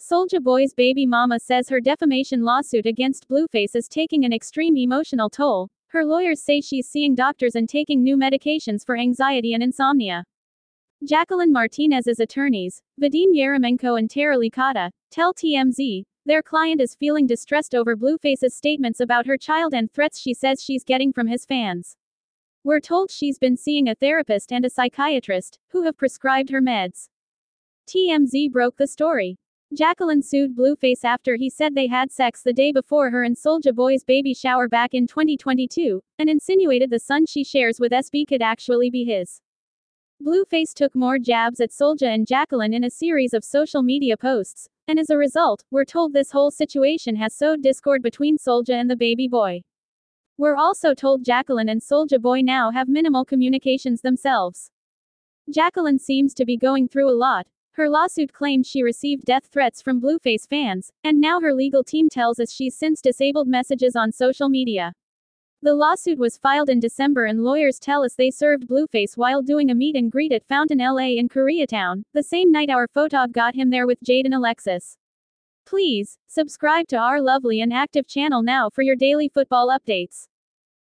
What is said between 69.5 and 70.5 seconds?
a meet and greet at